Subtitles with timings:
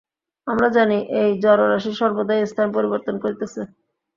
[0.47, 3.61] আমরা জানি, এই জড়রাশি সর্বদাই স্থান পরিবর্তন করিতেছে।